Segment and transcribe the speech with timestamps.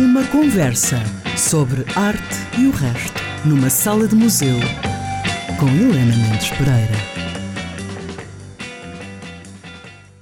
[0.00, 0.96] Uma conversa
[1.36, 4.56] sobre arte e o resto, numa sala de museu,
[5.58, 6.96] com Helena Mendes Pereira.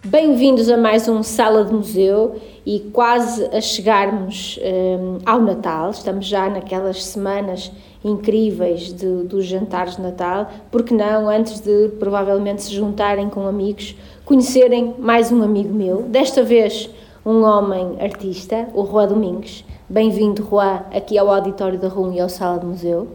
[0.05, 5.91] Bem-vindos a mais um Sala de Museu e quase a chegarmos um, ao Natal.
[5.91, 7.71] Estamos já naquelas semanas
[8.05, 13.95] incríveis de, dos jantares de Natal, porque não, antes de provavelmente se juntarem com amigos,
[14.25, 16.91] conhecerem mais um amigo meu, desta vez
[17.29, 19.63] um homem artista, o Rua Domingues.
[19.87, 23.07] Bem-vindo, Rua, aqui ao auditório da RUM e ao Sala de Museu.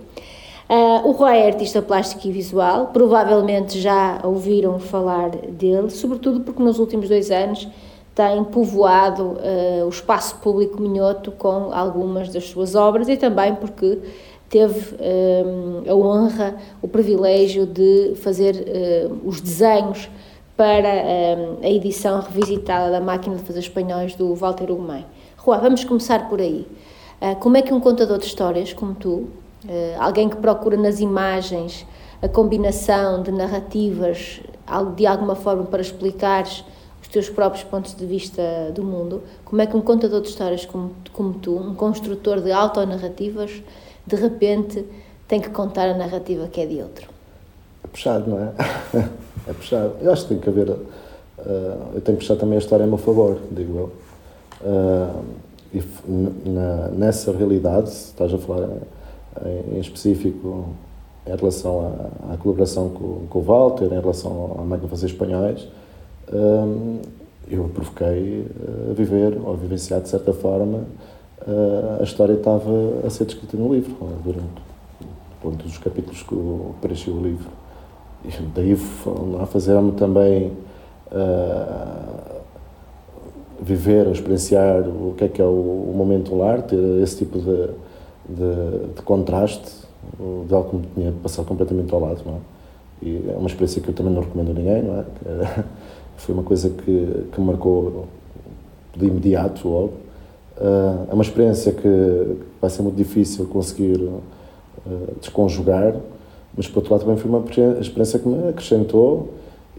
[0.70, 6.62] Uh, o Rua é artista plástico e visual, provavelmente já ouviram falar dele, sobretudo porque
[6.62, 7.68] nos últimos dois anos
[8.14, 13.98] tem povoado uh, o espaço público minhoto com algumas das suas obras e também porque
[14.48, 20.08] teve uh, a honra, o privilégio de fazer uh, os desenhos
[20.56, 20.90] para
[21.64, 25.06] a edição revisitada da Máquina de Fazer Espanhóis do Walter Ugumem.
[25.38, 26.68] Rua, vamos começar por aí.
[27.40, 29.28] como é que um contador de histórias como tu,
[30.00, 31.86] alguém que procura nas imagens
[32.22, 34.42] a combinação de narrativas
[34.96, 36.64] de alguma forma para explicares
[37.14, 38.42] teus próprios pontos de vista
[38.74, 42.52] do mundo, como é que um contador de histórias como, como tu, um construtor de
[42.52, 43.62] autonarrativas,
[44.06, 44.84] de repente
[45.28, 47.08] tem que contar a narrativa que é de outro?
[47.84, 49.10] É puxado, não é?
[49.48, 49.94] é puxado.
[50.02, 50.70] Eu acho que tem que haver.
[50.70, 50.82] Uh,
[51.96, 53.92] eu tenho que puxar também a história a meu favor, digo eu.
[54.62, 55.24] Uh,
[55.74, 55.84] e
[56.50, 58.70] na, nessa realidade, estás a falar
[59.44, 60.70] em, em específico
[61.26, 65.68] em relação à, à colaboração com, com, o Walter, em relação à máquina fazer espanhóis,
[67.50, 70.86] eu provoquei eh, a viver, ou a vivenciar de certa forma,
[71.46, 72.72] eh, a história estava
[73.06, 76.36] a ser descrita no livro, durante dos capítulos que
[76.82, 77.50] preenchi o livro.
[78.56, 78.76] Daí
[79.48, 80.54] fazer-me também
[81.12, 82.42] uh,
[83.62, 87.68] viver, experienciar o que é que é o, o momento lar, ter esse tipo de,
[88.30, 89.84] de, de contraste,
[90.48, 92.38] de algo que me tinha passado completamente ao lado, não é?
[93.02, 95.06] E é uma experiência que eu também não recomendo a ninguém, não é?
[96.16, 98.08] foi uma coisa que, que me marcou
[98.96, 99.94] de imediato logo.
[100.58, 104.22] Uh, é uma experiência que vai ser muito difícil conseguir uh,
[105.20, 105.96] desconjugar,
[106.56, 107.44] mas por outro lado também foi uma
[107.80, 109.30] experiência que me acrescentou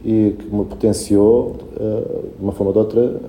[0.04, 3.20] e que me potenciou uh, de uma forma ou de outra,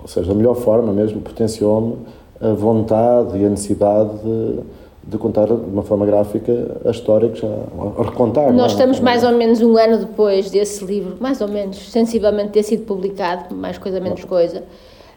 [0.00, 1.96] ou seja, da melhor forma mesmo, potenciou-me
[2.40, 4.60] a vontade e a necessidade de
[5.06, 8.46] de contar de uma forma gráfica a história que já a recontar.
[8.46, 8.66] Nós não, é?
[8.66, 12.84] estamos mais ou menos um ano depois desse livro, mais ou menos, sensivelmente ter sido
[12.84, 14.64] publicado, mais coisa menos coisa.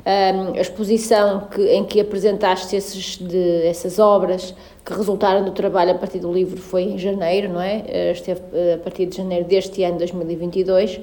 [0.05, 5.91] Um, a exposição que, em que apresentaste esses, de, essas obras que resultaram do trabalho
[5.91, 7.83] a partir do livro foi em janeiro, não é?
[7.85, 10.95] Uh, esteve uh, a partir de janeiro deste ano, 2022.
[10.95, 11.01] Uh,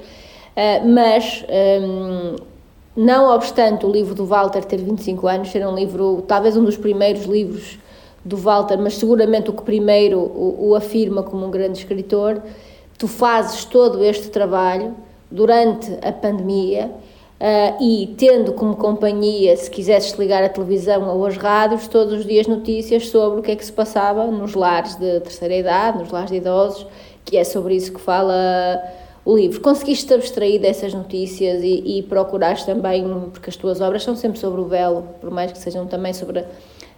[0.88, 1.44] mas,
[1.82, 2.36] um,
[2.96, 6.78] não obstante o livro do Walter ter 25 anos, ser um livro, talvez um dos
[6.78, 7.78] primeiros livros
[8.24, 12.42] do Walter, mas seguramente o que primeiro o, o afirma como um grande escritor,
[12.96, 14.94] tu fazes todo este trabalho
[15.30, 16.90] durante a pandemia
[17.40, 22.26] uh, e tendo como companhia, se quisesses ligar a televisão ou as rádios, todos os
[22.26, 26.10] dias notícias sobre o que é que se passava nos lares de terceira idade, nos
[26.10, 26.86] lares de idosos,
[27.24, 28.82] que é sobre isso que fala
[29.24, 29.60] o livro.
[29.60, 32.02] Conseguiste abstrair dessas notícias e, e
[32.64, 36.12] também, porque as tuas obras são sempre sobre o belo, por mais que sejam também
[36.12, 36.44] sobre a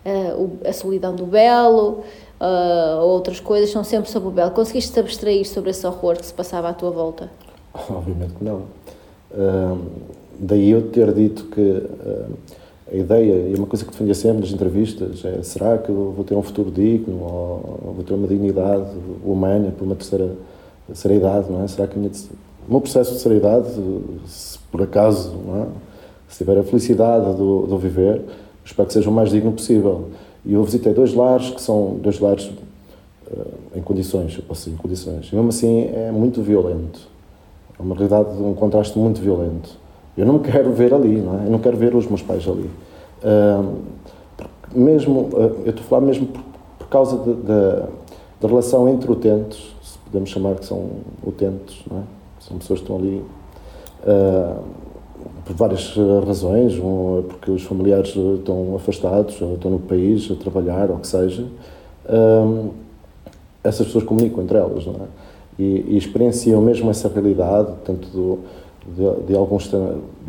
[0.05, 2.05] uh, a solidão do belo,
[2.41, 4.51] uh, outras coisas, são sempre sobre o belo.
[4.51, 7.31] Conseguiste te abstrair sobre esse horror que se passava à tua volta?
[7.91, 8.63] Obviamente que não.
[10.39, 11.83] Daí eu ter dito que
[12.91, 16.25] a ideia, e uma coisa que defendia sempre nas entrevistas, é será que eu vou
[16.25, 18.91] ter um futuro digno, ou vou ter uma dignidade
[19.23, 20.35] humana por uma terceira,
[21.15, 21.69] idade, não é?
[21.69, 22.11] Será que minha,
[22.67, 23.69] o meu processo de terceira idade,
[24.27, 25.67] se por acaso, não é?
[26.29, 28.23] se tiver a felicidade do, do viver,
[28.65, 30.09] espero que seja o mais digno possível.
[30.45, 34.77] E eu visitei dois lares que são dois lares uh, em condições, eu posso dizer,
[34.77, 35.29] em condições.
[35.33, 37.01] E mesmo assim é muito violento.
[37.79, 39.71] É uma realidade, um contraste muito violento.
[40.19, 41.47] Eu não me quero ver ali, não é?
[41.47, 42.69] Eu não quero ver os meus pais ali.
[43.23, 43.77] Uh,
[44.75, 46.43] mesmo, uh, eu estou a falar mesmo por,
[46.81, 50.91] por causa da relação entre utentes, se podemos chamar que são
[51.25, 52.03] utentes, não é?
[52.41, 53.23] São pessoas que estão ali.
[54.03, 54.63] Uh,
[55.45, 55.95] por várias
[56.27, 61.07] razões, um, porque os familiares estão afastados, estão no país a trabalhar, ou o que
[61.07, 61.47] seja,
[63.65, 65.07] essas pessoas comunicam entre elas, não é?
[65.59, 68.39] E, e experienciam mesmo essa realidade, tanto do,
[68.97, 69.77] de, de, alguns, de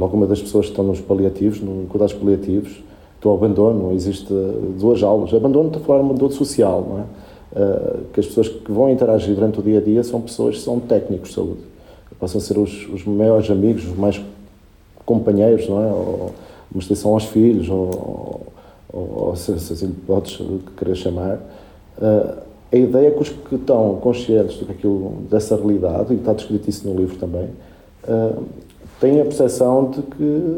[0.01, 2.83] alguma das pessoas que estão nos paliativos, nos cuidados paliativos,
[3.21, 4.33] do abandono, existe
[4.79, 5.33] duas aulas.
[5.33, 7.03] Abandono, de um abandono social, não é?
[7.51, 10.61] Uh, que as pessoas que vão interagir durante o dia a dia são pessoas que
[10.61, 11.59] são técnicos de saúde,
[12.19, 14.21] passam a ser os, os maiores amigos, os mais
[15.03, 15.87] companheiros, não é?
[15.87, 16.31] Ou,
[16.71, 18.45] uma extensão aos filhos, ou,
[18.93, 20.39] ou, ou se assim podes
[20.77, 21.39] querer chamar,
[21.97, 22.37] uh,
[22.71, 26.33] a ideia é que os que estão conscientes do que aquilo, dessa realidade, e está
[26.33, 27.49] descrito isso no livro também,
[28.99, 30.57] têm a percepção de que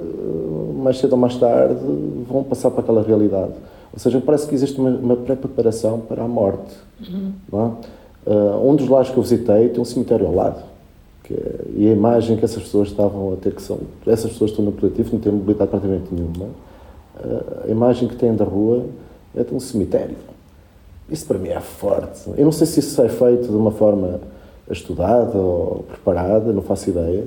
[0.82, 1.76] mais cedo ou mais tarde
[2.30, 3.54] vão passar para aquela realidade.
[3.94, 6.74] Ou seja, parece que existe uma, uma pré-preparação para a morte.
[7.02, 7.34] Uhum.
[7.54, 8.30] É?
[8.30, 10.72] Uh, um dos lares que eu visitei tem um cemitério ao lado.
[11.30, 13.80] É, e a imagem que essas pessoas estavam a ter, que são.
[14.06, 16.46] Essas pessoas estão no coletivo, não têm mobilidade praticamente nenhuma.
[16.46, 18.86] Uh, a imagem que têm da rua
[19.36, 20.16] é de um cemitério.
[21.10, 22.30] Isso para mim é forte.
[22.38, 24.20] Eu não sei se isso é feito de uma forma
[24.74, 27.26] estudada ou preparada, não faço ideia.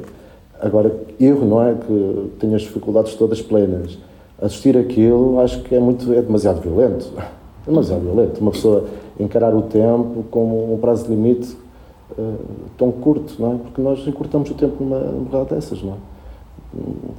[0.60, 3.98] Agora, erro não é que tenho as dificuldades todas plenas
[4.40, 8.86] assistir aquilo acho que é muito é demasiado violento é demasiado violento uma pessoa
[9.18, 11.56] encarar o tempo como um prazo de limite
[12.18, 12.34] uh,
[12.76, 15.96] tão curto não é porque nós encurtamos o tempo numa verdade dessas não é?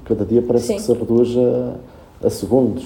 [0.03, 0.75] cada dia parece Sim.
[0.75, 2.85] que se reduz a, a segundos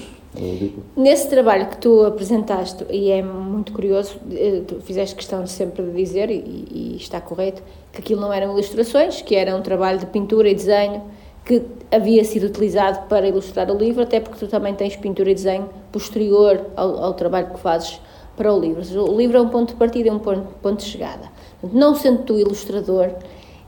[0.95, 5.91] Nesse trabalho que tu apresentaste, e é muito curioso, eh, tu fizeste questão sempre de
[5.91, 10.05] dizer, e, e está correto, que aquilo não eram ilustrações, que era um trabalho de
[10.05, 11.01] pintura e desenho,
[11.43, 15.33] que havia sido utilizado para ilustrar o livro, até porque tu também tens pintura e
[15.33, 17.99] desenho posterior ao, ao trabalho que fazes
[18.37, 18.83] para o livro.
[19.11, 21.27] O livro é um ponto de partida, é um ponto, ponto de chegada.
[21.73, 23.09] Não sendo tu ilustrador,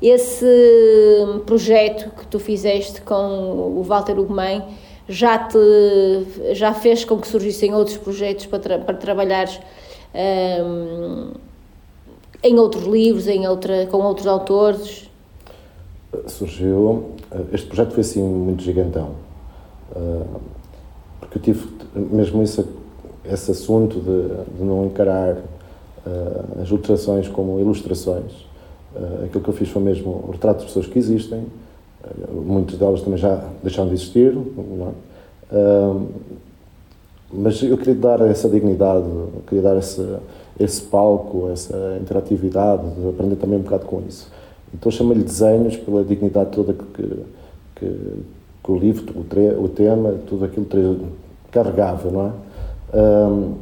[0.01, 0.45] esse
[1.45, 4.63] projeto que tu fizeste com o Walter Ugumem
[5.11, 9.59] já te já fez com que surgissem outros projetos para, tra para trabalhares
[10.63, 11.31] um,
[12.43, 15.11] em outros livros, em outra, com outros autores?
[16.27, 17.11] surgiu.
[17.31, 19.11] Eh, este projeto foi assim muito gigantão.
[19.95, 20.25] Eh,
[21.19, 22.65] porque eu tive mesmo esse,
[23.25, 25.37] esse assunto de, de não encarar
[26.05, 28.49] eh, as ilustrações como ilustrações.
[29.23, 31.45] Aquilo que eu fiz foi mesmo o retrato de pessoas que existem,
[32.31, 34.91] muitas delas também já deixaram de existir, é?
[37.33, 39.05] mas eu queria dar essa dignidade,
[39.47, 40.05] queria dar esse,
[40.59, 44.29] esse palco, essa interatividade, aprender também um bocado com isso.
[44.73, 46.85] Então chama-lhe desenhos pela dignidade toda que,
[47.75, 48.23] que,
[48.63, 51.07] que, o livro, o, tre, o, tema, tudo aquilo
[51.51, 52.31] carregava, não é?
[52.97, 53.53] Um,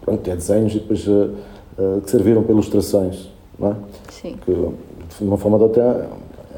[0.00, 1.30] pronto, é desenhos e depois uh,
[1.78, 3.28] uh, que serviram para ilustrações,
[3.58, 3.74] não é?
[4.10, 4.36] Sim.
[4.44, 6.08] Que, de uma forma ou de outra,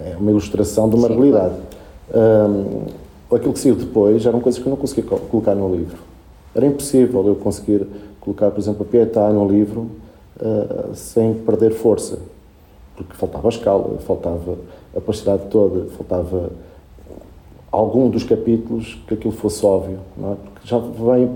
[0.04, 1.54] é uma ilustração de uma Sim, realidade.
[2.14, 5.98] Um, aquilo que saiu depois eram coisas que eu não conseguia colocar no livro.
[6.54, 7.86] Era impossível eu conseguir
[8.20, 9.90] colocar, por exemplo, a Pietà no livro
[10.40, 12.18] uh, sem perder força
[12.98, 14.58] porque faltava a escala, faltava
[14.96, 16.50] a pastoridade toda, faltava
[17.70, 20.34] algum dos capítulos que aquilo fosse óbvio, não é?
[20.34, 21.30] porque já vem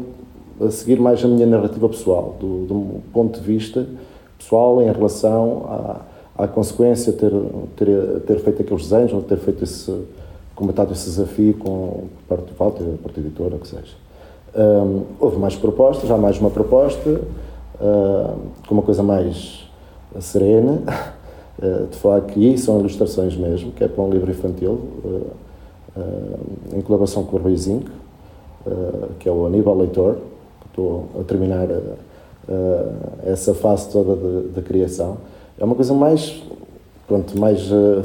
[0.61, 3.87] a seguir mais a minha narrativa pessoal, do, do ponto de vista
[4.37, 6.00] pessoal em relação à,
[6.44, 7.33] à consequência ter,
[7.77, 9.93] ter, ter feito aqueles desenhos, ou ter feito esse,
[10.55, 13.94] comentado esse desafio com por parte do Walter, a parte editora, o que seja.
[14.55, 19.67] Um, houve mais propostas, já mais uma proposta, uh, com uma coisa mais
[20.21, 20.83] serena,
[21.62, 25.21] Eh, de falar que são ilustrações mesmo, que é para um livro infantil, eh,
[25.97, 27.87] eh, em colaboração com o Rui Zinc,
[29.19, 30.15] que é o Aníbal Leitor,
[30.61, 31.67] que estou a terminar
[33.25, 34.15] essa fase toda
[34.49, 35.17] de criação.
[35.59, 36.43] É uma coisa mais
[37.07, 37.61] pronto, mais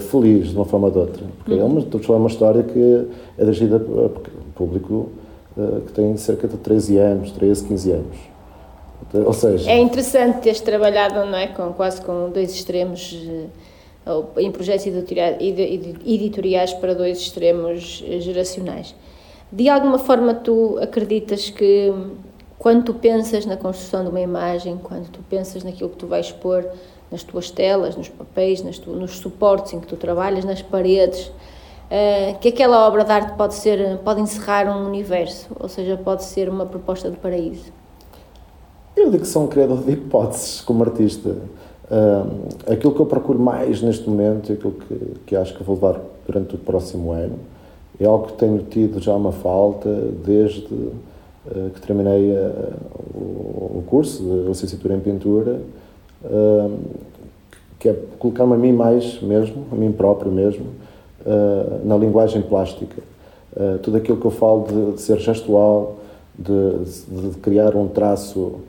[0.09, 1.23] feliz de uma forma ou de outra.
[1.37, 1.61] Porque uhum.
[1.61, 3.07] é uma, estou a falar uma história que
[3.37, 5.09] é dirigida a público
[5.87, 8.17] que tem cerca de 13 anos, 13, 15 anos.
[9.13, 9.71] Ou seja...
[9.71, 13.17] É interessante teres trabalhado não é, com, quase com dois extremos,
[14.05, 14.85] eh, em projetos
[16.05, 18.93] editoriais para dois extremos eh, geracionais.
[19.51, 21.93] De alguma forma tu acreditas que
[22.67, 26.25] quando tu pensas na construção de uma imagem, quando tu pensas naquilo que tu vais
[26.25, 26.65] expor
[27.09, 32.37] nas tuas telas, nos papéis, tu, nos suportes em que tu trabalhas, nas paredes, uh,
[32.41, 36.49] que aquela obra de arte pode ser, pode encerrar um universo, ou seja, pode ser
[36.49, 37.71] uma proposta de paraíso.
[38.97, 41.37] Eu digo que sou um criador de hipóteses como artista.
[41.89, 46.01] Um, aquilo que eu procuro mais neste momento, aquilo que, que acho que vou levar
[46.25, 47.39] durante o próximo ano,
[47.97, 49.89] é algo que tenho tido já uma falta
[50.25, 50.67] desde
[51.73, 52.73] que terminei uh,
[53.13, 55.61] o, curso de licenciatura em pintura,
[56.23, 56.77] uh,
[57.79, 60.65] que é colocar-me a mim mais mesmo, a mim próprio mesmo,
[61.83, 63.03] na linguagem plástica.
[63.83, 65.97] tudo aquilo que eu falo de, ser gestual,
[66.37, 68.61] de, de, criar um traço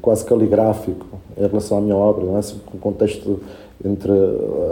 [0.00, 1.04] quase caligráfico
[1.36, 2.40] em relação à minha obra, não é?
[2.72, 3.40] o contexto
[3.84, 4.12] entre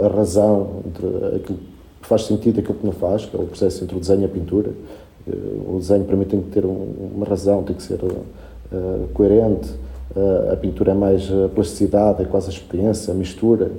[0.03, 1.59] a razão, entre aquilo
[2.01, 4.21] que faz sentido e aquilo que não faz, que é o processo entre o desenho
[4.21, 4.71] e a pintura.
[5.67, 9.69] O desenho para mim tem que ter um, uma razão, tem que ser uh, coerente.
[10.51, 13.71] a pintura é mais a plasticidade, é quase a experiência, a mistura.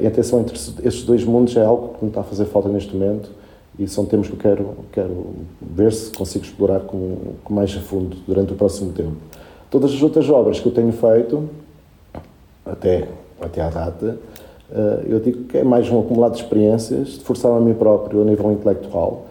[0.00, 2.68] e a tensão entre esses dois mundos é algo que me está a fazer falta
[2.68, 3.30] neste momento
[3.78, 5.26] e são temas que eu quero, quero
[5.60, 9.16] ver se consigo explorar com, com mais a fundo durante o próximo tempo.
[9.70, 11.48] Todas as outras obras que eu tenho feito,
[12.66, 13.08] até,
[13.40, 14.18] até à data,
[14.72, 18.20] eh, eu digo que é mais um acumulado de experiências, de forçar a mim próprio
[18.22, 19.29] a nível intelectual, eh,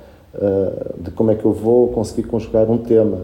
[0.99, 3.19] de como é que eu vou conseguir conjugar um tema,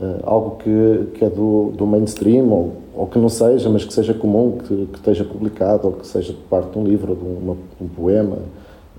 [0.00, 3.92] eh, algo que, que é do, do mainstream, ou, ou que não seja, mas que
[3.92, 7.56] seja comum, que, que esteja publicado, ou que seja parte de um livro, de uma,
[7.80, 8.38] um poema,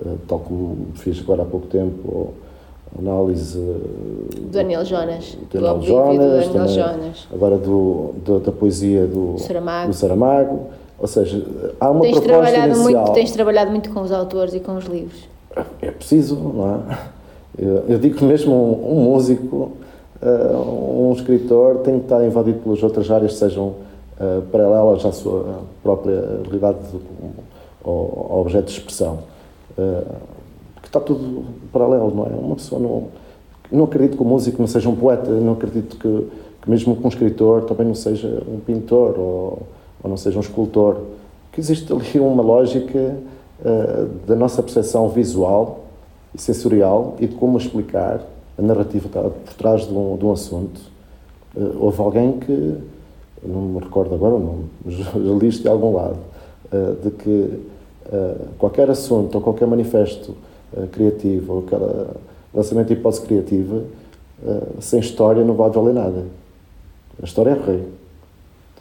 [0.04, 2.34] eh, tal como fiz agora há pouco tempo,
[2.98, 7.28] análise do Daniel Jonas, do Daniel Jonas, do Daniel Jonas.
[7.32, 9.88] agora do, do, da poesia do Saramago.
[9.88, 10.60] do Saramago.
[11.00, 11.46] Ou seja,
[11.80, 13.02] há uma tens proposta trabalhado inicial.
[13.04, 15.30] muito Tens trabalhado muito com os autores e com os livros.
[15.80, 16.98] É preciso, não é?
[17.58, 19.72] Eu, digo que mesmo um, um músico,
[20.22, 23.74] uh, um escritor, tem que estar invadido pelas outras áreas, sejam
[24.20, 26.78] uh, paralelas à sua própria realidade
[27.84, 29.20] ou objeto de expressão.
[29.72, 30.06] Uh,
[30.76, 32.30] porque está tudo paralelo, não é?
[32.30, 33.06] Uma pessoa não.
[33.70, 36.28] Não acredito que o músico não seja um poeta, não acredito que,
[36.62, 39.64] que mesmo que um escritor também não seja um pintor ou,
[40.02, 41.00] ou não seja um escultor.
[41.52, 43.18] Que existe ali uma lógica
[43.60, 45.87] uh, da nossa percepção visual
[46.36, 48.22] sensorial e de como explicar
[48.58, 50.82] a narrativa por trás de um, de um assunto.
[51.56, 52.78] Uh, houve alguém que,
[53.44, 54.96] não me recordo agora o nome, mas
[55.42, 56.18] li isto de algum lado,
[56.72, 57.78] uh, de que
[58.58, 60.34] qualquer assunto ou qualquer manifesto
[60.94, 62.08] criativo ou aquele
[62.54, 63.84] lançamento de hipótese criativa,
[64.80, 66.24] sem história não vai valer nada.
[67.22, 67.84] A história é rei.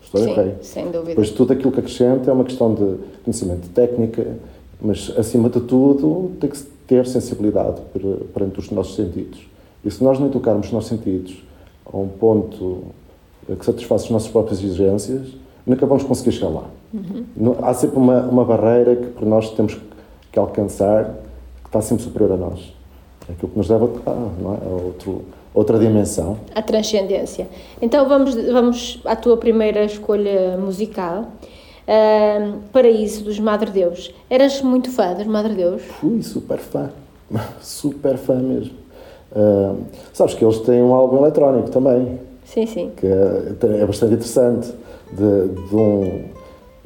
[0.01, 0.55] A história Sim, é rei.
[0.63, 1.09] sem dúvida.
[1.09, 4.37] Depois tudo aquilo que acrescenta é uma questão de conhecimento de técnica,
[4.81, 7.81] mas acima de tudo tem que ter sensibilidade
[8.33, 9.47] perante os nossos sentidos.
[9.85, 11.37] E se nós não educarmos os nossos sentidos
[11.85, 12.85] a um ponto
[13.47, 15.29] que satisfaça as nossas próprias exigências,
[15.65, 16.65] nunca vamos conseguir chegar lá.
[16.93, 17.55] Uhum.
[17.63, 19.79] Há sempre uma, uma barreira que por nós temos
[20.33, 21.15] que alcançar,
[21.63, 22.75] que está sempre superior a nós.
[23.29, 24.59] É aquilo que nos leva a, não é?
[24.65, 25.25] a outro,
[25.55, 26.39] outra dimensão.
[26.55, 27.49] A transcendência.
[27.81, 31.27] Então vamos, vamos à tua primeira escolha musical.
[31.87, 34.13] Uh, Paraíso dos Madre Deus.
[34.29, 35.83] Eras muito fã dos Madre Deus?
[35.83, 36.91] Fui super fã,
[37.63, 38.75] super fã mesmo.
[39.31, 42.19] Uh, sabes que eles têm um álbum eletrónico também.
[42.45, 42.93] Sim, sim.
[42.97, 44.73] Que é, é bastante interessante,
[45.13, 46.25] de, de, um,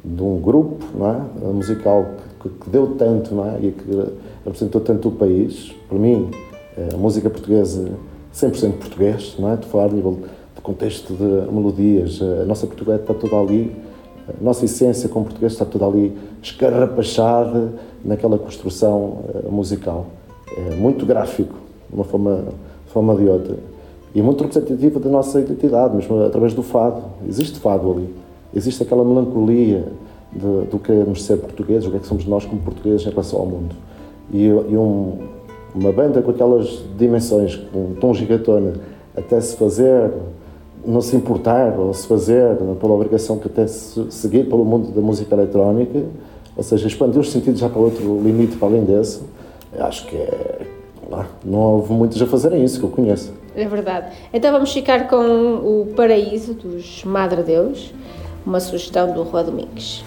[0.05, 1.45] de um grupo não é?
[1.51, 2.05] musical
[2.39, 3.57] que, que, deu tanto não é?
[3.59, 4.13] e que
[4.45, 5.73] representou tanto o país.
[5.89, 6.29] Para mim,
[6.93, 7.91] a música portuguesa,
[8.35, 9.55] 100% português, não é?
[9.55, 10.19] de falar a nível
[10.55, 13.75] de contexto de melodias, a nossa portuguesa está toda ali
[14.39, 17.73] a nossa essência como português está toda ali escarrapachada
[18.03, 20.07] naquela construção uh, musical.
[20.55, 21.55] É muito gráfico,
[21.89, 22.45] de uma forma,
[22.87, 23.55] forma de outra.
[24.13, 27.01] E muito representativa da nossa identidade, mesmo através do fado.
[27.27, 28.13] Existe fado ali.
[28.53, 29.85] Existe aquela melancolia
[30.31, 33.09] de, do que é ser portugueses, o que é que somos nós como portugueses em
[33.09, 33.75] relação ao mundo.
[34.33, 35.19] E, e um,
[35.73, 38.73] uma banda com aquelas dimensões, com um tom gigantona,
[39.15, 40.11] até se fazer
[40.85, 45.01] não se importar ou se fazer pela obrigação que até se seguir pelo mundo da
[45.01, 46.03] música eletrónica,
[46.55, 49.21] ou seja, expandir os sentidos já para outro limite para além desse,
[49.79, 50.61] acho que é,
[51.43, 53.33] não houve muitos a fazerem isso que eu conheço.
[53.55, 54.07] É verdade.
[54.33, 57.93] Então vamos ficar com o Paraíso dos Madre Deus,
[58.45, 60.03] uma sugestão do Rua Domingues.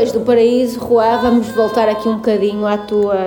[0.00, 3.18] Depois do Paraíso, Juá, vamos voltar aqui um bocadinho à tua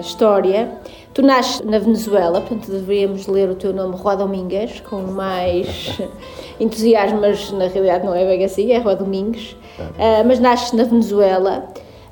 [0.00, 0.70] história.
[1.12, 6.00] Tu nasces na Venezuela, portanto deveríamos ler o teu nome Juá Domingues com mais
[6.60, 9.56] entusiasmo, mas na realidade não é bem assim, é Juá Domingues.
[9.80, 11.66] Uh, mas nasces na Venezuela.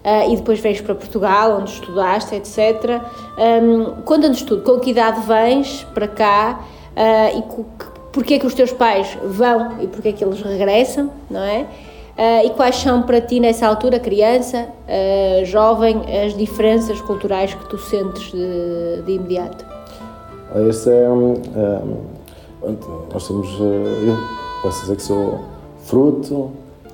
[0.05, 3.01] Uh, e depois vens para Portugal, onde estudaste, etc.
[3.39, 6.65] Um, Conta-nos tudo, com que idade vens para cá
[6.97, 7.43] uh, e
[8.11, 11.65] porquê que os teus pais vão e porquê que eles regressam, não é?
[12.21, 14.69] Uh, e quais são para ti, nessa altura, criança,
[15.45, 19.65] jovem, as diferenças culturais que tu sentes de, de imediato?
[20.69, 22.77] Esse é um, um,
[23.11, 24.19] nós temos, eu
[24.63, 25.41] posso dizer que sou
[25.85, 26.35] fruto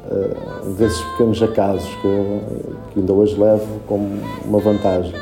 [0.07, 5.15] uh, desses pequenos acasos que, que, ainda hoje levo como uma vantagem.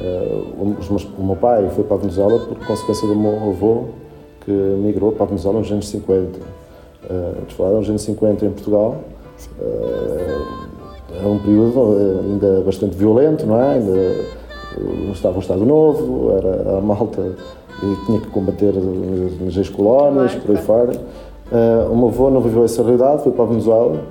[0.00, 3.86] Uh, meus, o meu pai foi para a Venezuela por consequência do meu avô
[4.44, 6.38] que migrou para a Venezuela nos anos 50.
[6.38, 8.96] Uh, falar nos anos 50 em Portugal.
[9.58, 10.68] Uh,
[11.22, 13.74] é um período ainda bastante violento, não é?
[13.74, 14.14] Ainda
[15.12, 17.32] estava um Estado Novo, era a malta
[17.82, 18.74] e tinha que combater
[19.40, 20.92] nas ex-colónias, por aí fora.
[21.50, 24.02] Uh, o meu avô não viveu essa realidade, foi para a Venezuela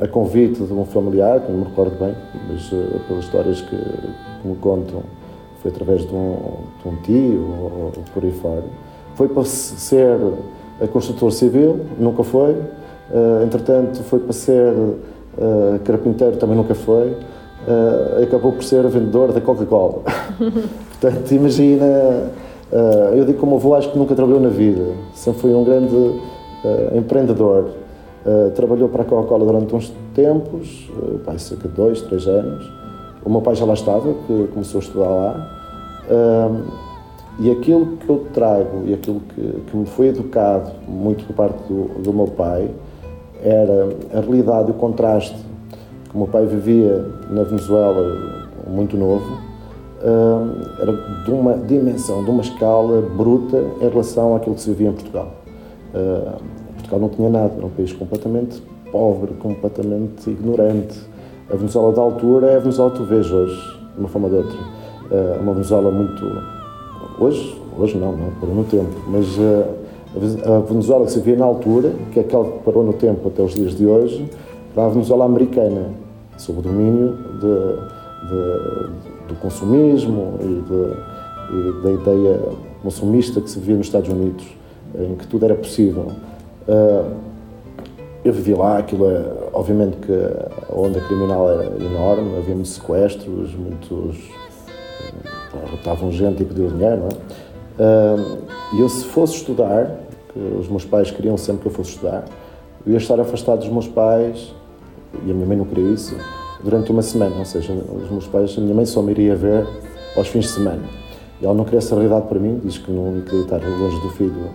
[0.00, 2.14] a convite de um familiar, que não me recordo bem,
[2.48, 5.02] mas uh, pelas histórias que, que, me contam,
[5.62, 6.36] foi através de um,
[6.82, 8.64] de um tio ou, ou, por aí fora.
[9.14, 10.18] Foi para ser
[10.92, 12.56] construtor civil, nunca foi.
[13.14, 17.10] Uh, entretanto, foi para ser uh, carpinteiro, também nunca foi.
[17.10, 20.02] Uh, acabou por ser vendedor da Coca-Cola.
[21.00, 22.32] Portanto, imagina.
[23.16, 24.82] eu digo como avô, acho que nunca trabalhou na vida.
[25.14, 26.20] Sempre foi um grande
[26.96, 27.66] empreendedor.
[28.54, 30.90] Trabalhou para a Coca-Cola durante uns tempos,
[31.24, 32.64] pai, cerca de dois, três anos.
[33.22, 35.48] O meu pai já lá estava, que começou a estudar lá.
[37.38, 41.58] E aquilo que eu trago e aquilo que, que me foi educado muito por parte
[41.68, 42.70] do, do meu pai
[43.44, 45.36] era a realidade e o contraste
[46.08, 48.16] que o meu pai vivia na Venezuela
[48.66, 49.38] muito novo,
[50.80, 50.92] era
[51.24, 55.32] de uma dimensão, de uma escala bruta em relação àquilo que se vivia em Portugal.
[56.74, 61.00] Portugal não tinha nada, era um país completamente pobre, completamente ignorante.
[61.50, 63.60] A Venezuela da altura é a Venezuela que tu vês hoje,
[63.94, 64.58] de uma forma ou de outra.
[65.10, 66.24] É uma Venezuela muito.
[67.18, 69.66] Hoje, hoje não, não parou no tempo, mas eh,
[70.16, 73.42] a Venezuela que se via na altura, que é aquela que parou no tempo até
[73.42, 74.30] os dias de hoje,
[74.76, 75.90] era a Venezuela americana,
[76.36, 82.40] sob o domínio de, de, do consumismo e, de, e da ideia
[82.82, 84.44] consumista que se via nos Estados Unidos,
[84.94, 86.08] em que tudo era possível.
[86.68, 87.10] Uh,
[88.24, 93.54] eu vivi lá, aquilo é, obviamente que a onda criminal era enorme, havia muitos sequestros,
[93.54, 94.16] muitos.
[95.74, 97.34] estavam gente e pediu dinheiro, não é?
[97.76, 98.38] Uh,
[98.74, 100.03] e eu, se fosse estudar,
[100.34, 102.24] que os meus pais queriam sempre que eu fosse estudar,
[102.84, 104.52] eu ia estar afastado dos meus pais,
[105.24, 106.14] e a minha mãe não queria isso,
[106.62, 109.66] durante uma semana, ou seja, os meus pais, a minha mãe só me iria ver
[110.16, 110.82] aos fins de semana.
[111.40, 114.10] E ela não queria essa realidade para mim, diz que não queria estar longe do
[114.10, 114.50] filho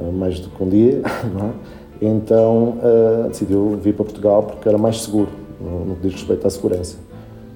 [0.00, 1.52] eh, mais do que um dia, não é?
[2.00, 5.28] Então uh, decidiu vir para Portugal porque era mais seguro,
[5.60, 6.96] no, que diz respeito à segurança.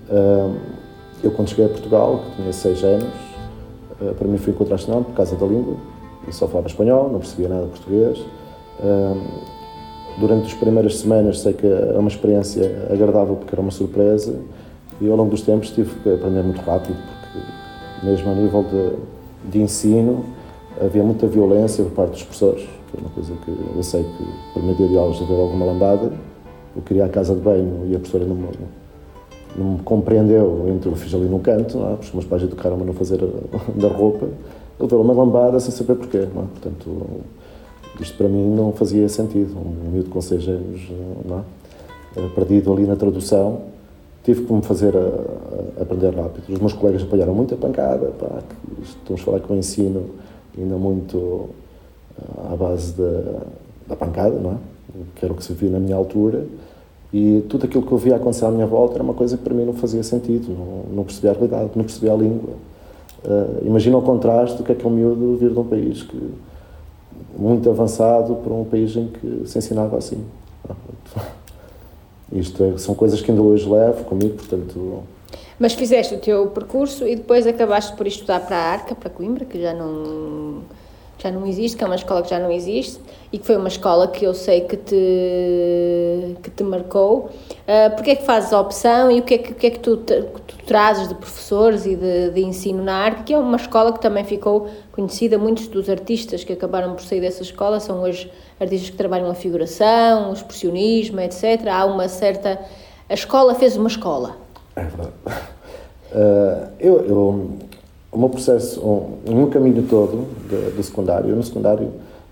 [0.09, 0.55] Uh,
[1.25, 3.09] eu, quando cheguei a Portugal, que tinha seis anos,
[4.01, 5.75] uh, para mim foi um contraste por causa da língua.
[6.27, 8.19] Eu só falava espanhol, não percebia nada de português.
[10.19, 14.39] durante as primeiras semanas sei que era uma experiência agradável porque era uma surpresa
[15.01, 19.51] e ao longo dos tempos tive que aprender muito rápido porque mesmo a nível de,
[19.51, 20.25] de ensino
[20.81, 24.25] havia muita violência por parte dos professores, que é uma coisa que eu sei que,
[24.53, 26.13] por meio de aulas, havia alguma lambada.
[26.75, 28.49] Eu queria a casa de banho e a professora não me,
[29.57, 31.91] não me compreendeu, então eu fiz ali num canto, é?
[31.93, 33.19] porque os meus pais educaram-me a não fazer
[33.75, 34.29] da roupa.
[34.79, 36.27] Ele deu uma lambada sem saber porquê, é?
[36.27, 37.07] Portanto,
[38.01, 39.57] isto para mim não fazia sentido.
[39.57, 40.81] Um miúdo com seis anos,
[41.25, 41.43] não é?
[42.35, 43.61] perdido ali na tradução,
[44.25, 46.53] tive que me fazer a, a aprender rápido.
[46.53, 48.43] Os meus colegas apanharam muita pancada, pá,
[48.83, 50.11] estamos a falar que o ensino
[50.57, 51.51] ainda muito
[52.19, 53.43] eh, à base da,
[53.89, 54.57] da pancada, não é?
[55.15, 56.47] Que era o que se via na minha altura.
[57.13, 59.55] E tudo aquilo que eu via acontecer à minha volta era uma coisa que para
[59.55, 62.55] mim não fazia sentido, não, não percebia a realidade, não percebia a língua.
[63.27, 66.03] Uh, imagina o contraste do que é que é um miúdo vir de um país
[66.03, 66.31] que,
[67.37, 70.25] muito avançado para um país em que se ensinava assim.
[72.33, 75.03] Isto é, são coisas que ainda hoje levo comigo, portanto
[75.59, 79.45] mas fizeste o teu percurso e depois acabaste por estudar para a Arca, para Coimbra,
[79.45, 80.61] que já não
[81.19, 83.01] já não existe, que é uma escola que já não existe
[83.33, 87.31] e que foi uma escola que eu sei que te, que te marcou.
[87.67, 89.71] Uh, Porquê é que fazes a opção e o que é que, o que, é
[89.71, 93.57] que tu, tu trazes de professores e de, de ensino na Arca, que é uma
[93.57, 98.03] escola que também ficou conhecida, muitos dos artistas que acabaram por sair dessa escola são
[98.03, 101.67] hoje artistas que trabalham a figuração, o expressionismo, etc.
[101.71, 102.61] Há uma certa...
[103.09, 104.37] A escola fez uma escola.
[104.75, 105.13] É verdade.
[106.13, 107.59] Uh, eu, eu,
[108.17, 108.81] o meu processo,
[109.27, 110.27] meu caminho todo
[110.75, 111.91] do secundário, no secundário,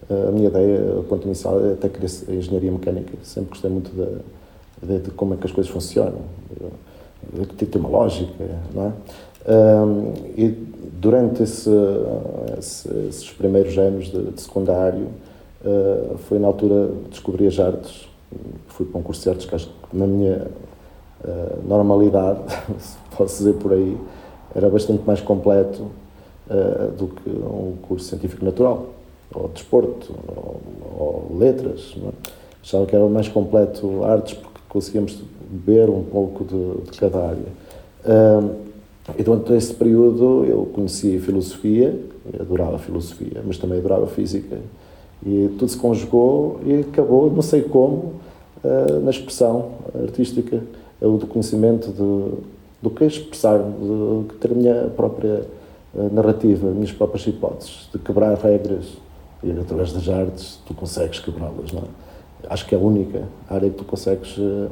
[0.08, 3.12] uh, a minha ideia, o ponto inicial, é até querer engenharia mecânica.
[3.22, 6.20] Sempre gostei muito a ideia de como é que as coisas funcionam,
[7.58, 8.32] que tem uma lógica,
[8.74, 8.92] não é?
[9.46, 10.48] Um, e
[10.98, 11.70] durante esse,
[12.58, 15.08] esses primeiros anos de, de secundário,
[15.62, 18.08] uh, foi na altura que descobri as artes,
[18.68, 20.46] fui para um curso de artes que acho que na minha
[21.22, 22.40] uh, normalidade,
[22.80, 23.98] se posso dizer por aí,
[24.54, 25.90] era bastante mais completo
[26.48, 28.86] uh, do que um curso científico natural,
[29.34, 30.60] ou desporto, ou,
[30.98, 31.94] ou letras.
[31.96, 32.12] Não é?
[32.62, 35.18] Achava que era mais completo artes porque conseguíamos
[35.50, 37.46] beber um pouco de, de cada área.
[38.04, 38.54] Uh,
[39.18, 41.98] e durante esse período eu conheci filosofia,
[42.40, 44.56] adorava filosofia, mas também adorava física.
[45.26, 48.14] E tudo se conjugou e acabou, não sei como,
[48.64, 50.62] uh, na expressão artística,
[51.00, 52.38] o do conhecimento de,
[52.84, 55.46] do que expressar, de ter a minha própria
[55.94, 58.98] uh, narrativa, as minhas próprias hipóteses, de quebrar regras.
[59.42, 62.50] E através das artes tu consegues quebrá-las, não é?
[62.50, 64.70] Acho que é a única área que tu consegues uh,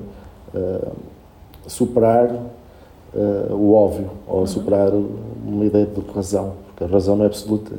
[1.66, 4.46] superar uh, o óbvio, ou uhum.
[4.46, 7.74] superar uma ideia de razão, porque a razão não é absoluta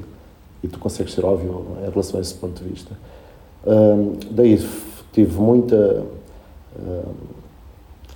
[0.63, 2.96] e tu consegues ser óbvio em relação a esse ponto de vista.
[4.32, 4.58] Daí
[5.12, 6.06] tive muita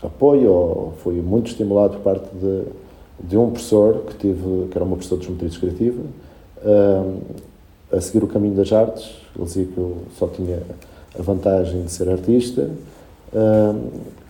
[0.03, 2.63] apoio, ou fui muito estimulado por parte de,
[3.19, 6.01] de um professor que tive, que era uma professor de geometria descritiva,
[7.91, 9.15] a seguir o caminho das artes.
[9.35, 10.61] Ele dizia que eu só tinha
[11.17, 12.69] a vantagem de ser artista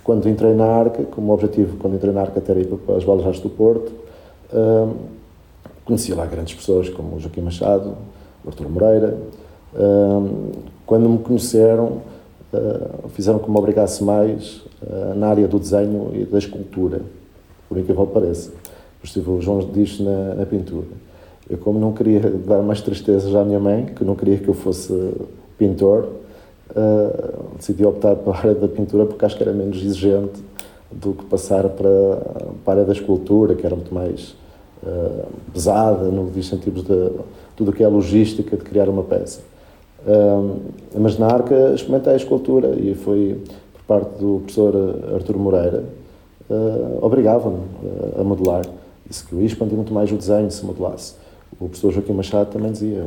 [0.07, 3.25] quando entrei na Arca, como objetivo, quando entrei na Arca, até ir para as Belas
[3.25, 3.91] Artes do Porto,
[4.53, 4.95] uh,
[5.83, 7.95] conheci lá grandes pessoas como o Joaquim Machado,
[8.45, 9.17] o Moreira.
[10.85, 11.97] Quando me conheceram,
[13.09, 14.61] fizeram que me obrigasse mais
[15.15, 17.01] na área do desenho e da escultura,
[17.67, 18.51] por incrível que pareça.
[18.99, 20.87] Por isso, o João diz na, na pintura.
[21.49, 24.53] Eu, como não queria dar mais tristezas à minha mãe, que não queria que eu
[24.53, 25.13] fosse
[25.57, 26.09] pintor,
[26.71, 30.43] uh, decidi optar pela área da pintura porque acho que era menos exigente
[30.91, 31.89] do que passar para,
[32.63, 34.35] para a área da escultura, que era muito mais
[34.83, 37.17] uh, pesada, no que diz sentido de
[37.55, 39.41] tudo o que é a logística de criar uma peça.
[40.97, 43.41] Mas na Arca experimentei a escultura e foi
[43.73, 44.73] por parte do professor
[45.13, 45.83] Artur Moreira,
[46.49, 47.59] uh, obrigava-me
[48.19, 48.65] a modelar.
[49.05, 51.15] Disse que eu ia expandir muito mais o desenho se modelasse.
[51.53, 53.03] O professor Joaquim Machado também dizia,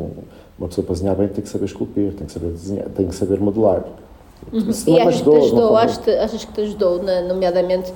[0.59, 3.15] uma pessoa para desenhar bem tem que saber esculpir, tem que saber desenhar, tem que
[3.15, 3.85] saber modelar.
[4.53, 4.71] Uhum.
[4.87, 7.93] E achas, ajudou, que te ajudou, achas, achas que te ajudou, na, nomeadamente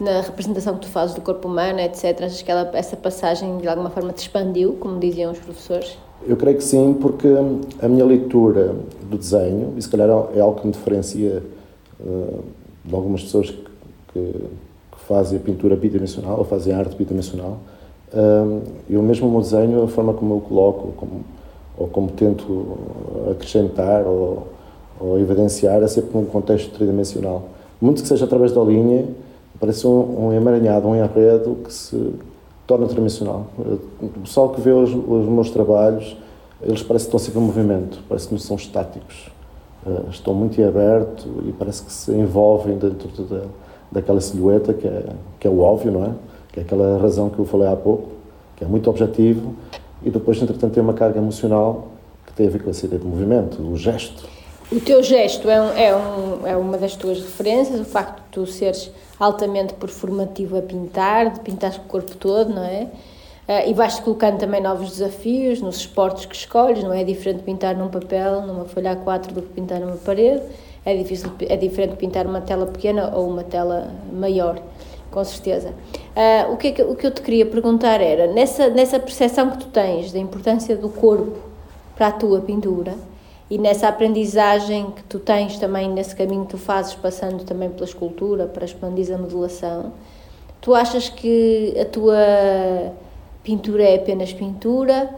[0.00, 2.22] na representação que tu fazes do corpo humano, etc.
[2.22, 5.98] Achas que ela, essa passagem de alguma forma te expandiu, como diziam os professores?
[6.26, 7.28] Eu creio que sim, porque
[7.80, 8.74] a minha leitura
[9.08, 11.42] do desenho, e se calhar é algo que me diferencia
[12.00, 12.44] uh,
[12.84, 13.58] de algumas pessoas que,
[14.12, 14.48] que,
[15.06, 17.58] fazem pintura bidimensional ou fazem arte bidimensional,
[18.12, 21.24] uh, eu mesmo o desenho, a forma como eu coloco, como
[21.78, 22.76] ou como tento
[23.30, 24.48] acrescentar ou,
[25.00, 27.48] ou evidenciar, é sempre num contexto tridimensional.
[27.80, 29.06] Muito que seja através da linha,
[29.60, 32.12] parece um, um emaranhado, um enredo que se
[32.68, 33.46] torna tridimensional.
[34.00, 36.16] O pessoal que vê os, os meus trabalhos,
[36.62, 39.32] eles parecem que estão sempre em movimento, parece que não são estáticos.
[39.86, 43.40] Uh, estão muito em aberto e parece que se envolvem dentro de,
[43.90, 45.06] daquela silhueta que é,
[45.40, 46.10] que é o óbvio, não é?
[46.52, 48.10] Que é aquela razão que eu falei há pouco,
[48.54, 49.54] que é muito objetivo
[50.02, 51.88] e depois, entretanto, tem uma carga emocional
[52.26, 54.28] que tem a ver com essa ideia de movimento, o gesto.
[54.70, 58.28] O teu gesto é, um, é, um, é uma das tuas referências, o facto de
[58.30, 62.82] tu seres altamente performativo a pintar, de pintar o corpo todo, não é?
[63.48, 67.00] Uh, e vais-te colocando também novos desafios nos esportes que escolhes, não é?
[67.00, 70.42] É diferente pintar num papel, numa folha A4 do que pintar numa parede,
[70.84, 74.60] é, difícil, é diferente pintar uma tela pequena ou uma tela maior
[75.10, 75.70] com certeza.
[76.14, 79.50] Uh, o, que, é que o que eu te queria perguntar era, nessa, nessa percepção
[79.50, 81.38] que tu tens da importância do corpo
[81.96, 82.94] para a tua pintura
[83.50, 87.84] e nessa aprendizagem que tu tens também nesse caminho que tu fazes, passando também pela
[87.84, 89.92] escultura, para expandir a modelação,
[90.60, 92.92] tu achas que a tua
[93.42, 95.08] pintura é apenas pintura?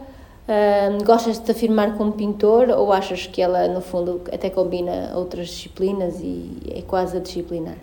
[1.05, 5.47] Gostas de te afirmar como pintor ou achas que ela, no fundo, até combina outras
[5.47, 7.77] disciplinas e é quase a disciplinar?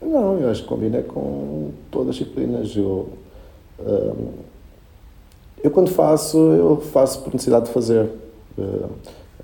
[0.00, 2.76] Não, eu acho que combina com todas as disciplinas.
[2.76, 3.08] Eu,
[5.62, 8.08] eu quando faço, eu faço por necessidade de fazer.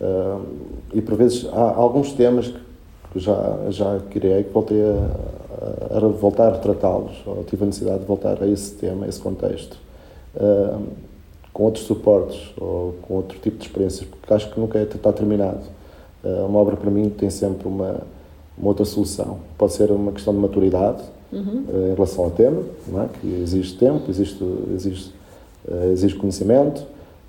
[0.00, 0.42] Uh,
[0.92, 2.52] e por vezes há alguns temas
[3.12, 7.66] que já, já criei que voltei a, a, a voltar a retratá-los, ou tive a
[7.66, 9.76] necessidade de voltar a esse tema, a esse contexto,
[10.36, 10.82] uh,
[11.52, 15.12] com outros suportes ou com outro tipo de experiências, porque acho que nunca é, está
[15.12, 15.60] terminado.
[16.22, 18.02] uma obra para mim tem sempre uma
[18.56, 19.38] uma outra solução.
[19.58, 21.64] Pode ser uma questão de maturidade uhum.
[21.68, 23.08] uh, em relação ao tema, não é?
[23.20, 24.42] que existe tempo, existe,
[24.74, 25.12] existe,
[25.68, 26.86] uh, existe conhecimento,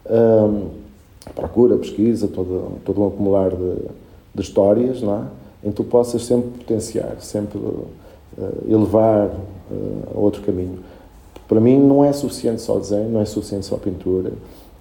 [0.09, 0.86] um,
[1.35, 3.75] procura, pesquisa, todo, todo um acumular de,
[4.35, 5.23] de histórias, não é?
[5.63, 7.87] em que tu possas sempre potenciar, sempre uh,
[8.67, 10.79] elevar uh, a outro caminho.
[11.47, 14.31] Para mim não é suficiente só desenho, não é suficiente só pintura.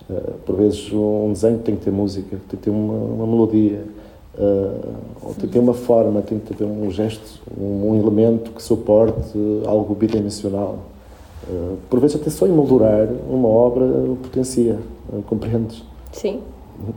[0.09, 3.85] Uh, por vezes um desenho tem que ter música, tem que ter uma, uma melodia,
[5.23, 8.63] ou tem que ter uma forma, tem que ter um gesto, um, um elemento que
[8.63, 9.33] suporte
[9.67, 10.81] algo bidimensional.
[11.89, 13.87] por vezes até só emoldurar uma obra
[14.23, 14.79] potencia,
[15.27, 15.83] compreendes?
[16.13, 16.43] Sim.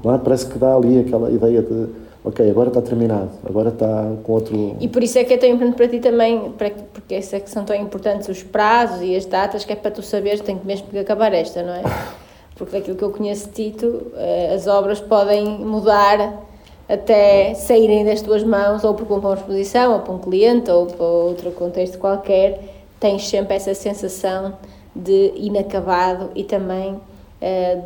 [0.06, 0.17] É?
[0.17, 1.88] Parece que dá ali aquela ideia de
[2.24, 4.76] ok, agora está terminado, agora está com outro.
[4.80, 6.54] E por isso é que é tão importante para ti também,
[6.93, 9.91] porque isso é que são tão importantes os prazos e as datas, que é para
[9.91, 11.84] tu saberes, tem que mesmo que acabar esta, não é?
[12.56, 16.43] Porque daquilo que eu conheço de Tito, eh, as obras podem mudar
[16.89, 20.69] até saírem das tuas mãos, ou porque vão para uma exposição, ou para um cliente,
[20.69, 22.60] ou para outro contexto qualquer,
[23.00, 24.56] tens sempre essa sensação
[24.93, 27.00] de inacabado e também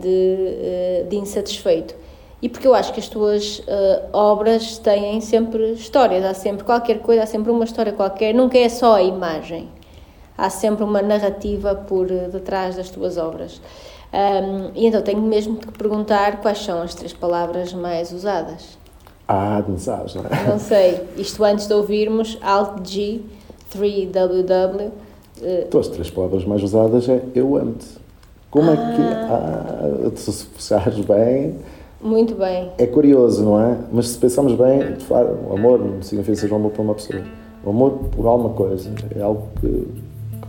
[0.01, 1.95] de, uh, de insatisfeito
[2.43, 6.99] e porque eu acho que as tuas uh, obras têm sempre histórias, há sempre qualquer
[6.99, 9.69] coisa, há sempre uma história qualquer, nunca é só a imagem,
[10.37, 13.61] há sempre uma narrativa por detrás das tuas obras.
[14.11, 18.77] Um, e então tenho mesmo de perguntar quais são as três palavras mais usadas.
[19.25, 20.49] Ah, não sabes, não é?
[20.49, 23.21] Não sei, isto antes de ouvirmos Alt G,
[23.73, 24.87] 3WW.
[24.89, 24.91] Uh,
[25.65, 28.02] então, as três palavras mais usadas é eu amo-te.
[28.53, 28.73] Como ah.
[28.73, 29.01] é que.
[29.01, 31.55] Ah, se puxares bem
[32.03, 32.69] muito bem.
[32.77, 33.77] É curioso, não é?
[33.89, 34.81] Mas se pensarmos bem,
[35.49, 37.23] o amor não significa seja o amor por uma pessoa.
[37.63, 39.87] O amor por alguma coisa é algo que,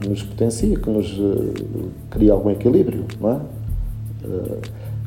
[0.01, 1.55] que nos potencia, que nos uh,
[2.11, 3.35] cria algum equilíbrio, não é?
[4.27, 4.59] Uh,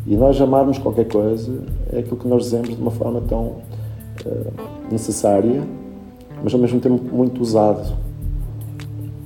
[0.06, 1.52] e nós amarmos qualquer coisa
[1.92, 4.54] é aquilo que nós dizemos de uma forma tão uh,
[4.90, 5.62] necessária,
[6.42, 7.94] mas ao mesmo tempo muito usado.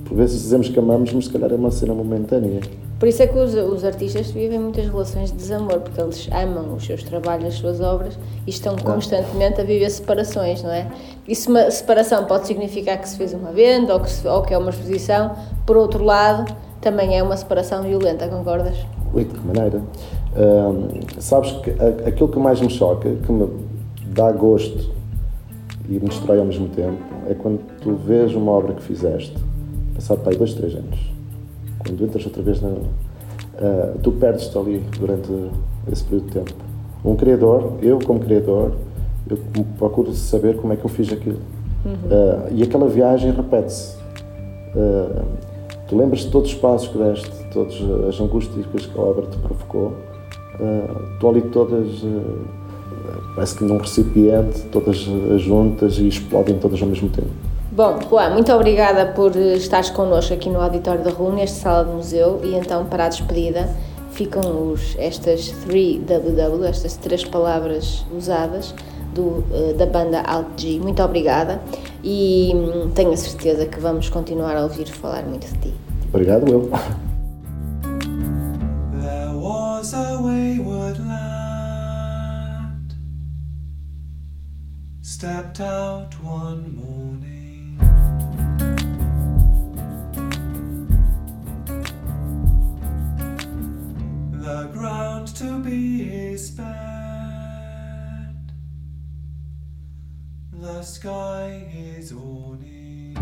[0.06, 2.81] Por vezes dizemos que amamos, mas se calhar é uma cena momentânea.
[3.02, 6.76] Por isso é que os, os, artistas vivem muitas relações de desamor, porque eles amam
[6.76, 10.86] os seus trabalhos, as suas obras e estão constantemente a viver separações, não é?
[11.26, 14.54] Isso, uma separação pode significar que se fez uma venda ou que, se, ou que
[14.54, 15.32] é uma exposição,
[15.66, 18.76] por outro lado, também é uma separação violenta, concordas?
[19.12, 19.82] Ui, de que maneira?
[21.18, 21.70] sabes que
[22.06, 23.48] aquilo que mais me choca, que me
[24.14, 24.92] dá gosto
[25.88, 29.36] e me destrói ao mesmo tempo, é quando tu vês uma obra que fizeste,
[29.92, 31.11] passado para aí dois, três anos
[31.86, 32.68] quando entras outra vez na.
[32.68, 35.30] Uh, tu perdes-te ali durante
[35.90, 36.54] esse período de tempo.
[37.04, 38.72] Um criador, eu como criador,
[39.28, 39.38] eu
[39.78, 41.38] procuro saber como é que eu fiz aquilo.
[41.84, 41.92] Uhum.
[41.92, 43.96] Uh, e aquela viagem repete-se.
[44.74, 45.22] Uh,
[45.88, 47.74] tu lembras de todos os passos que deste, todas
[48.08, 49.92] as angústias que a obra te provocou.
[50.60, 52.04] Uh, estão ali todas,
[53.34, 54.96] parece que num recipiente, todas
[55.40, 57.30] juntas e explodem todas ao mesmo tempo.
[57.74, 61.90] Bom, Juan, muito obrigada por estares connosco aqui no auditório da RUM, nesta sala de
[61.92, 63.66] museu, e então para a despedida
[64.10, 68.74] ficam os, estas 3WW, estas três palavras usadas
[69.14, 70.80] do, eh, da banda Alt G.
[70.80, 71.62] Muito obrigada
[72.04, 75.74] e hum, tenho a certeza que vamos continuar a ouvir falar muito de ti.
[76.12, 76.70] Obrigado, eu.
[79.00, 82.94] There was a wayward lad
[85.00, 87.41] stepped out one morning
[94.42, 96.66] the ground to be his bed,
[100.52, 103.16] the sky his awning.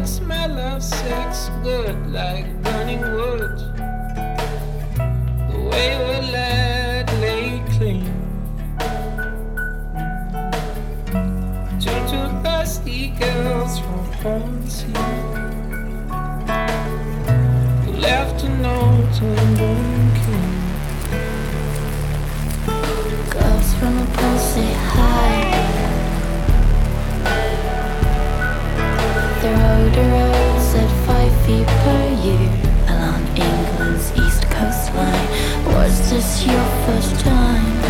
[0.00, 3.58] That smell of sex good like burning wood.
[5.50, 8.04] The wayward lad lay clean.
[11.84, 14.00] Two two thirsty girls from
[17.84, 19.79] who left a note Someone
[32.28, 35.28] along England's east coastline.
[35.74, 37.80] Was this your first time?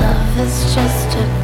[0.00, 1.43] Love is just a